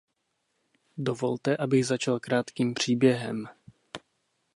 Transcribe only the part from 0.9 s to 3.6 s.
Dovolte, abych začal krátkým příběhem.